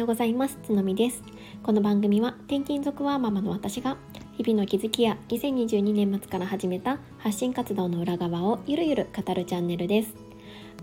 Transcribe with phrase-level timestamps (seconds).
[0.00, 0.58] ようございます。
[0.62, 1.22] つのみです。
[1.62, 3.98] この番組は転勤族はママの私が
[4.32, 10.14] 日々の気づきや2022年末から始めた発信活動の裏側をゆるゆる語るチャンネルです。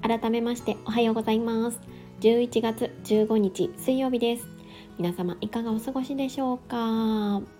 [0.04, 1.80] 改めましておはようございます。
[2.22, 4.48] 11月15日水曜日です。
[5.00, 7.57] 皆様いかがお過ごしでしょうか？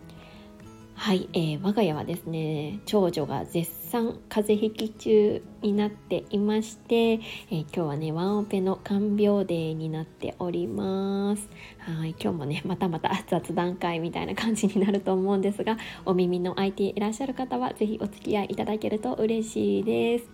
[1.00, 11.48] はい、えー、我が家はですね長女が絶賛風邪ひき中になっていまして、えー、今日はねワンオペの看病デーになっております。
[11.78, 20.26] はい今日もねまたまた雑談会みたいな感じになると思うんですがお耳の IT いらっしゃる方は是非お付き合いいただけると嬉しいです。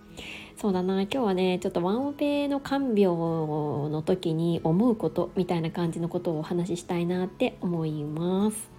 [0.56, 8.73] そうだな今日はねちょっとワンオペの看病の時に思うことみたいな感じのことをお話ししたいなって思います。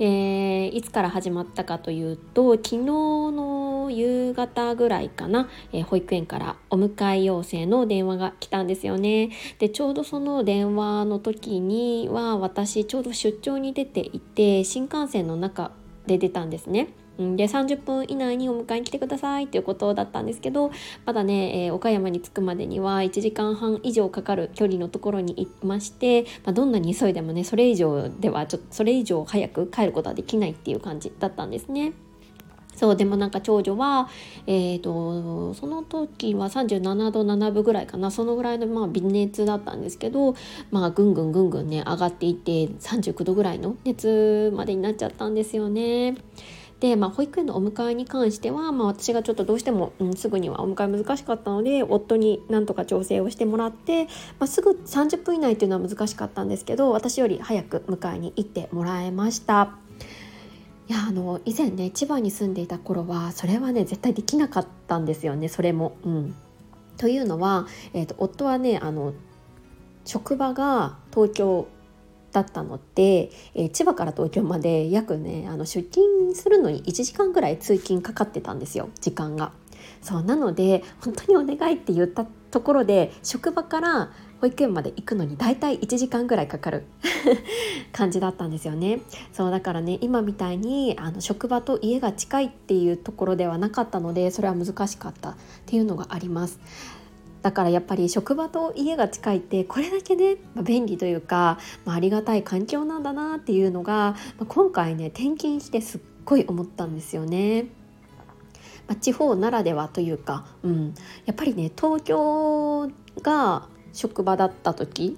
[0.00, 9.30] えー、いつから始まったかというと昨日の夕方ぐらいかな、えー、保育園からお迎え要請の電話が来たんですよね。
[9.58, 15.72] でちょうどその電話の時には私ちょうど出張に出ていて新幹線の中
[16.06, 16.88] で出たんですね。
[17.18, 20.70] で30分以内にお迎えに来てくださいということだったんですけど
[21.04, 31.92] まだね、えー、岡山に着くまでには1時間半以上かかる距離のところにいまして、まあ、どんなに急いでもねそれ以上ではちょっとそれ以上早く帰ることはできないっていう感じだったんですね。
[32.78, 34.08] そうでもなんか長女は、
[34.46, 40.36] えーと、その時は37度7分ぐらいかなそのぐらいのまあ微熱だったんですけど、
[40.70, 46.14] まあ、ぐんぐんぐんぐんね上がっていって39度ぐらいの熱までになっちゃったんですよね。
[46.80, 59.70] で、まあ、保育園のお迎えに関しては、まあ、私がちょっとどうしても、うん、すぐにはお迎え難しかったので夫になんとか調整をしてもらって、まあ、すぐ30分以内っていうのは難しかったんですけど私より早く迎えに行ってもらえました。
[60.88, 65.96] いやあの以前ね千葉に住んでいた頃はそれはね絶対できなかったんですよねそれも。
[66.04, 66.34] うん、
[66.96, 69.12] というのは、えーと夫はねあの
[70.06, 71.68] 職場が東京
[72.32, 79.52] だったので、えー、千葉から東京まで約ねあの出勤するのに1時間ぐらい通勤かかってたんですよ時間が。
[80.00, 86.84] そうなので本当にお願いって言ったところで職場から保育園まで行くのに大体1時間ぐらいかかる
[87.92, 89.00] 感じだったんですよね
[89.32, 95.34] そうだからね今みたいにあの職場と家が近いっていうところではなかったのでそれは難しかったっ
[95.66, 96.60] ていうのがあります
[97.48, 107.68] だからやっぱり職場と家が近いってこれだけね、まあ、便利というか、まあ、ありがたい環境なんだなっていうのが、まあ、今回ね転勤してすっごい思ったんですよね。
[108.86, 110.94] まあ、地方ならではというか、うん、
[111.24, 112.90] やっぱりね東京
[113.22, 115.16] が職場だった時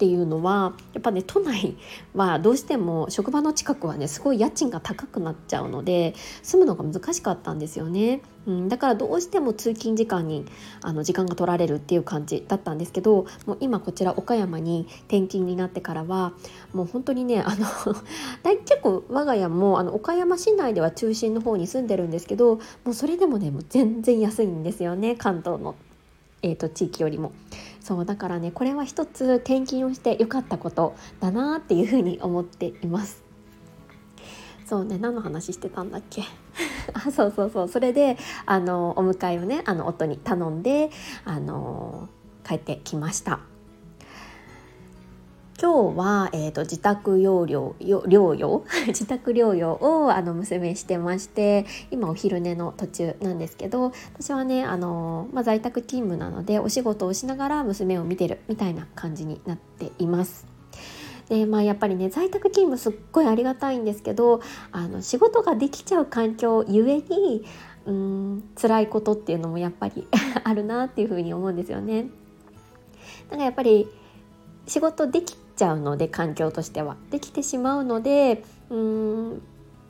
[0.00, 1.76] っていうのはやっぱね都内
[2.14, 10.46] はどうしても職場の近くはねすごい家賃が高くなっちゃうので住むのが難しかったんですよね、うん、だからどうしても通勤時間に
[10.80, 16.32] あの時間が取られるっていう感じだったんですけどもう今こちら岡山に転勤になってからは
[16.72, 17.66] もう本当にねあの
[18.64, 25.74] 結構我が家もあの岡山市内では中心の方に住んでるんですけどもうそれでもねもう全然安いんですよね関東の、
[26.40, 27.32] えーと地域よりも。
[27.80, 33.22] そうだからねこれは一つ転勤をして良かったことだなっていうふうに思っています。
[34.66, 36.22] そうね何の話してたんだっけ？
[36.94, 40.90] あそうそうそうそれであのお迎えをねあの夫に頼んで
[41.24, 42.08] あの
[42.46, 43.40] 帰ってきました。
[45.60, 48.64] 今日は、えーと、自宅療養療養？
[48.88, 60.46] 自宅療養をあの娘してまして今お昼寝の途中なんですけど私はねあの、まあ、在宅勤務なのでお仕事をしながら娘を見てるみたいな感じになっています。
[61.28, 64.40] でまあ、やっぱりね在宅勤務すっごいありがたいんですけど
[64.72, 67.44] あの仕事ができちゃう環境ゆえに
[67.84, 70.08] うん辛いことっていうのもやっぱり
[70.42, 72.08] あるなっていうふうに思うんですよね。
[73.28, 73.86] だかやっぱり
[74.66, 79.42] 仕事できちゃうので環境としてはできてしまうのでうーん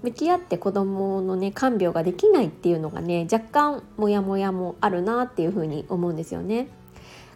[0.02, 6.68] 向き合って子どものね看病ができないっていうのがね若干モヤモヤもあるなっていうふうに思うんですよね。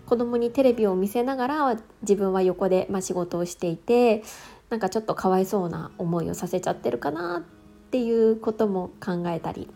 [0.06, 4.22] 子供にテレビを見せながら自分は横で、まあ、仕事をしていて
[4.68, 7.42] なんかちょっとかわいそうな思いをさせちゃってるかなっ
[7.90, 9.66] ていうことも考えたり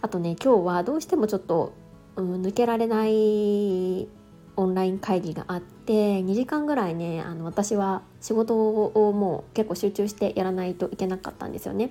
[0.00, 1.74] あとね今日はどうしてもちょっと、
[2.16, 4.08] うん、抜けられない
[4.56, 8.56] オンライン会議があって2時間ぐらいねあの私は仕事
[8.86, 11.90] をもう結構集中してやらないといけなかったんですよね。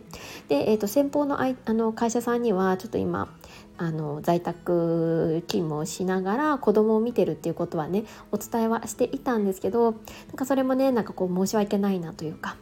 [0.50, 3.29] で、えーと、先方のあいあの会社さんにはちょっと今
[3.77, 10.01] あの在宅勤務をしながら子供を見てるっていうことはねお伝えはしていたんですけどなん
[10.35, 12.56] かそれもねなんかこう申し訳ないなというか、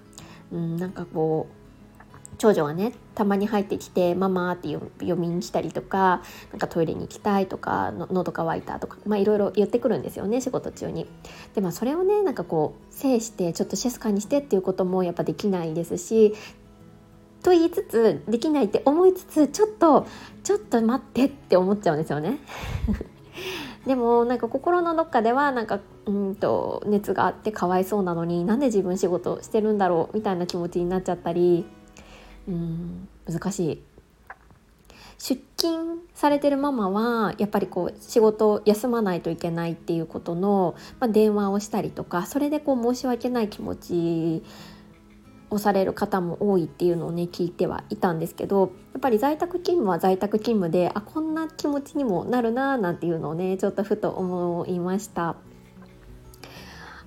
[0.52, 1.63] うん、なんかこう
[2.38, 6.22] 長女がねたまに入ってきて「ママ」って読みにしたりとか
[6.52, 11.08] 「なんかトイレに行きたい」とか「の喉乾いた」とかまあいろいろ言ってくるんですよね仕事中に。
[11.54, 16.34] でまあそれをねなんかこう制してちょっと静かにしてっていうこともやっぱできないですし
[17.44, 20.08] と言いつつできないって思いつつちょっと
[20.44, 22.40] ちょっと待ってって思っちゃうんですよね。
[23.86, 31.66] でもなんか心のどっかではなんかうんと熱があってかわいそうなのになんで自分仕事してるんだろうみたいな気持ちになっちゃったり
[32.48, 33.84] うん難しい
[35.18, 44.44] 出勤されてるママはやっぱりこう仕事休まないといけないっていうことの、まあ、電話をしたりとかそれでこう申し訳ない気持ち
[45.50, 55.36] をされる方も多いっていうのをね聞いてはいたんですけどやっぱり在宅勤務は在宅勤務であこんな気持ちにもなるななんていうのをねちょっとふと思いました。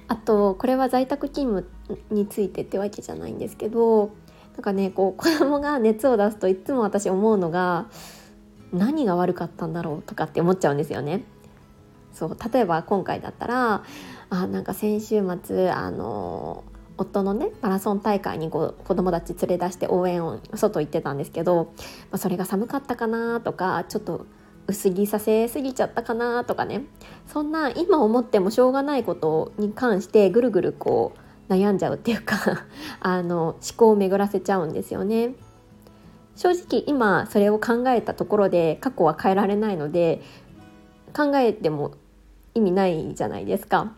[0.08, 4.12] あとこれは在宅勤務についてってわけじゃないんですけど
[4.56, 7.86] なんかねこう 子供が熱を出すといつも私思うのが
[8.72, 11.24] 何が悪かったんだろうとかって思っちゃうんですよね。
[12.12, 13.82] そう例えば今回だったら
[14.30, 16.64] あなんか先週末あの
[16.96, 21.72] 夫のねマラソン大会にこう子供たち連れ出して応援を外行ってたんですけど、
[22.10, 24.24] まあ、それが寒かったかなとかちょっと
[24.66, 26.84] 薄着させすぎちゃったかなとかね
[27.26, 32.36] そんな今思ってもしょうがないことに関してぐるぐるこう悩んじゃうっていうか
[33.00, 35.34] あの思考を巡らせちゃうんですよね。
[36.34, 40.20] 正直今それを考えたところで過去は変えられないので
[41.16, 41.92] 考えても
[42.54, 43.92] 意味ないじゃないですか。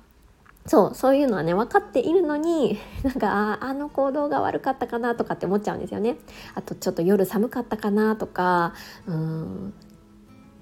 [0.67, 6.19] そうそういうのはね分かっているのに なんかあの行動が悪かったかなとかって思っちゃうんですよね。
[6.55, 8.75] あとちょっと夜寒かったかなとか
[9.07, 9.73] うん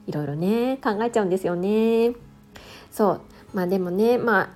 [0.07, 2.15] いろいろね考えちゃうんですよね。
[2.91, 3.21] そう
[3.53, 4.49] まあでもねまあ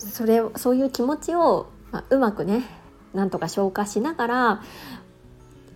[0.00, 2.64] それそういう気持ちを、まあ、うまくね
[3.12, 4.62] なんとか消化しながら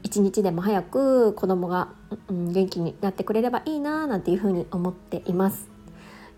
[0.02, 1.88] 一日でも早く子供が、
[2.28, 5.68] うん、元気になってくれればいいななんていうふうに思っています。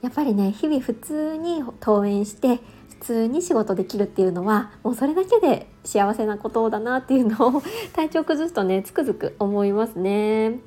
[0.03, 7.63] やっぱりね日々普通に登園して普通に仕事できるっていうのはもうそれだけで幸せなことだなっていうのを
[7.95, 10.61] 体調崩すとねつくづく思いますね。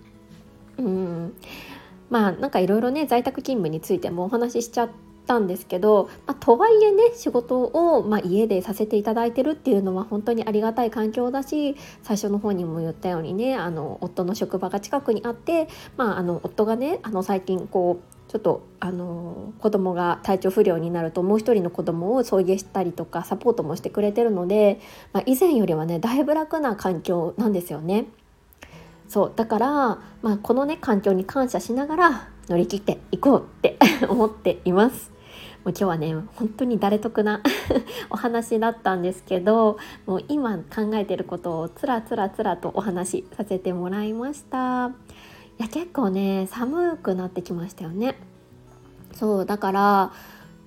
[0.77, 1.33] うん
[2.09, 4.89] まあなんかいろいろね在宅勤務についてもお話ししちゃっ
[5.29, 15.67] たんですけど、まあ、とはいえね仕事を、まあ、家でさせていただいてるっていうのは本当にありがたい環境だし最初の方にも言ったようにねあの夫の職場が近くにあって、
[15.97, 24.79] まあ、あの夫がねあの最近こうちょっとあの子供が体調不良になるともう一人の子供を送迎したりとかサポートもしてくれてるので、
[25.13, 28.05] まあ、以前よりはねだいぶ楽な環境なんですよね。
[29.07, 29.67] そうだから、
[30.21, 33.77] まあ、このね環境に感謝しながら乗り切っていこうって
[34.09, 35.18] 思っています。
[35.69, 37.43] もう今日はね本当に誰得な
[38.09, 39.77] お話だったんですけど
[40.07, 44.87] もう今考えてることをつらつらつらとお話しさせてもらいました。
[45.59, 48.15] いや結構ね寒くなってきましたよね。
[49.13, 50.11] そうだから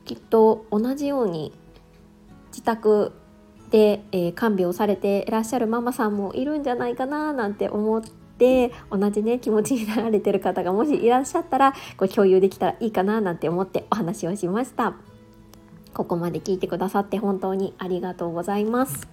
[0.05, 1.53] きっと同じように
[2.53, 3.11] 自宅
[3.71, 14.95] で、えー、看病されていらっしゃるママさんもいるんじゃないかななんて思ってて同じね気持ちになられてる方がもしいらっしゃったらこう共有できたらいいかななんて思ってお話をしました。
[15.95, 19.09] ここまで聞いてくださって本当にありがとうございます。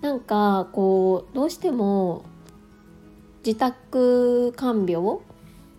[0.00, 2.24] なんかこうどうしても
[3.44, 5.18] 自宅看病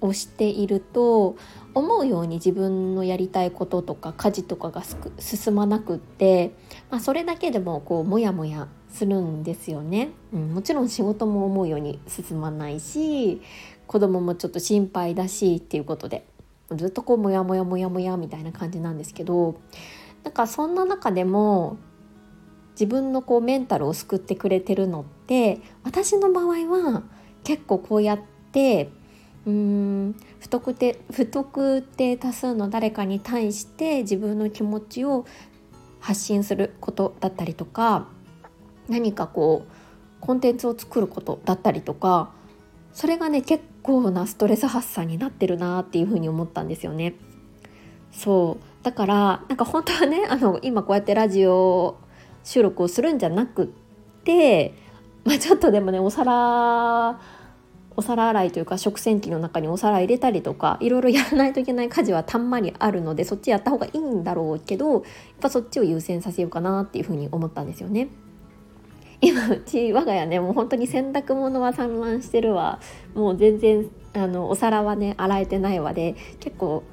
[0.03, 1.37] をしていると
[1.73, 4.83] 思うように自分のやりたいこととか家事とかが
[5.17, 6.53] 進まなくって、
[6.91, 13.41] まあ、それだけでもこうモヤモヤするんですよね、うん、もちろん仕事も思うように進まないし
[13.87, 16.25] 子供もちょっと心配だしっていうことで
[16.75, 19.55] ずっとこうモヤモヤモヤモヤみたいな感じなんですけど
[20.23, 21.77] なんかそんな中でも
[22.71, 27.03] 自分のこうメンタルを救ってくれてるのって私の場合は
[27.43, 28.19] 結構こうやっ
[28.51, 28.89] て
[29.45, 30.15] うーん。
[30.39, 35.25] 不特定不特定多数の誰かに対して自分の気持ちを
[35.99, 38.07] 発信することだったりとか
[38.89, 39.71] 何かこう
[40.19, 42.31] コンテンツを作ることだったりとか
[42.93, 47.15] それがね結構なストレス発散になってるなっていうふうに思ったんですよね。
[48.11, 48.83] そう。
[48.83, 51.97] だからなんか本当はね あの今こうやってラジオ
[52.43, 53.67] 収録をするんじゃなくっ
[54.23, 54.73] て、
[55.23, 57.19] まあ、ちょっとでもねお皿
[57.95, 65.03] お皿洗いというか食洗機の中にお皿入れたりとかいろいろやらないといけない家事はたんまりあるのでそっちやった方がいいんだろうけどやっ
[65.39, 68.09] ぱそっちを優先させようかなっていうふうに思ったんですよね。
[69.21, 72.81] 今うち我が家ねもう本当に洗濯物は散乱してるわ
[73.15, 76.83] もう全然あのお皿はね洗えてないわで結構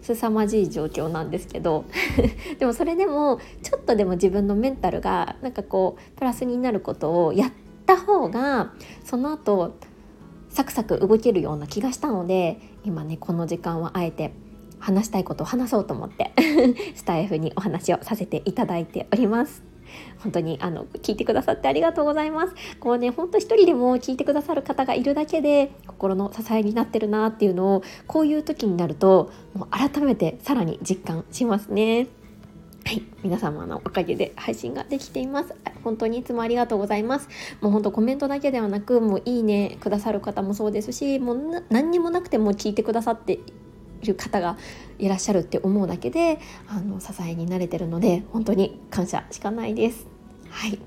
[0.00, 1.84] 凄まじい状況なんですけど
[2.58, 7.52] でもそれでもちょっとでも自分のメンタルがなんかこうプラスになることをやっ
[7.84, 8.72] た方が
[9.04, 9.74] その後
[10.58, 14.32] サクサク動けるような気がしたので今ねこの時間はあえて
[14.80, 16.32] 話したいことを話そうと思って
[16.96, 19.62] スタイフにお話をさせていただいております。
[20.18, 22.54] 本当にあの聞いてくださってありがとうございます。
[22.80, 32.08] こうね本当一人でも聞いてくださる方がいるだけで心の支えになってるなっていうのをこういう時になるともう改めてさらに実感しますね。
[32.88, 35.54] はい、皆様のおかげで配信ができています。
[35.84, 37.28] 本当にいつもありがとうございます。
[37.60, 43.40] もう本当コメントだけではなく、もういいねくださる方もそうですし、もう何にもなくても聞いてくださって
[44.00, 44.56] いる方が
[44.98, 50.06] いらっしゃるって思うだけであの支えになれてるので本当に感謝しかないです。
[50.48, 50.78] はい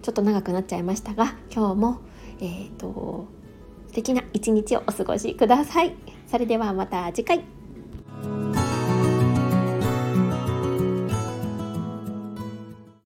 [0.00, 2.00] ちょっと長くなっちゃいましたが今日も、
[2.40, 3.26] えーと、
[3.88, 5.94] 素敵な一日をお過ごしください。
[6.26, 7.44] それではまた次回